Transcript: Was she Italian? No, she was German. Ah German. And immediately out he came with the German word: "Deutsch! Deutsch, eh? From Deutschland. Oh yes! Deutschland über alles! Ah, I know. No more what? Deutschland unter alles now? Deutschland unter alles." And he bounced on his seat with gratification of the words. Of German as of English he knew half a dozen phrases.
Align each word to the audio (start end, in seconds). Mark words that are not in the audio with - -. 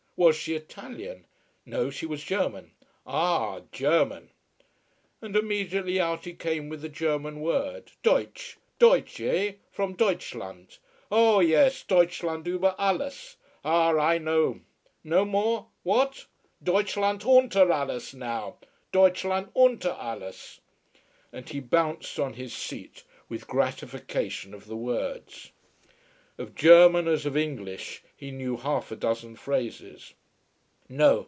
Was 0.17 0.35
she 0.35 0.53
Italian? 0.53 1.25
No, 1.65 1.89
she 1.89 2.05
was 2.05 2.23
German. 2.23 2.73
Ah 3.07 3.61
German. 3.71 4.29
And 5.19 5.35
immediately 5.35 5.99
out 5.99 6.25
he 6.25 6.33
came 6.33 6.69
with 6.69 6.83
the 6.83 6.89
German 6.89 7.39
word: 7.41 7.91
"Deutsch! 8.03 8.59
Deutsch, 8.77 9.19
eh? 9.19 9.53
From 9.71 9.95
Deutschland. 9.95 10.77
Oh 11.09 11.39
yes! 11.39 11.81
Deutschland 11.81 12.45
über 12.45 12.75
alles! 12.77 13.35
Ah, 13.65 13.97
I 13.97 14.19
know. 14.19 14.59
No 15.03 15.25
more 15.25 15.69
what? 15.81 16.27
Deutschland 16.61 17.23
unter 17.25 17.71
alles 17.71 18.13
now? 18.13 18.57
Deutschland 18.91 19.49
unter 19.55 19.93
alles." 19.99 20.59
And 21.33 21.49
he 21.49 21.59
bounced 21.59 22.19
on 22.19 22.35
his 22.35 22.53
seat 22.53 23.03
with 23.27 23.47
gratification 23.47 24.53
of 24.53 24.67
the 24.67 24.77
words. 24.77 25.51
Of 26.37 26.55
German 26.55 27.07
as 27.07 27.25
of 27.27 27.37
English 27.37 28.01
he 28.15 28.31
knew 28.31 28.57
half 28.57 28.89
a 28.91 28.95
dozen 28.95 29.35
phrases. 29.35 30.13